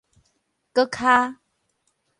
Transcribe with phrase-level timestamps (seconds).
[0.73, 1.37] 閣較